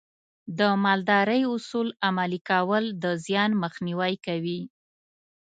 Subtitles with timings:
[0.59, 4.61] د مالدارۍ اصول عملي کول د زیان مخنیوی کوي.